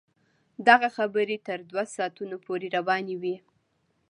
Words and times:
دغه 0.67 0.87
خبرې 0.97 1.37
تر 1.47 1.59
دوه 1.69 1.83
ساعتونو 1.95 2.35
پورې 2.45 2.67
روانې 2.77 3.15
وې. 3.21 3.35